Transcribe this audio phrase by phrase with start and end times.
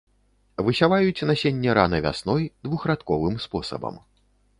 [0.67, 4.01] Высяваюць насенне рана вясной двухрадковым спосабам.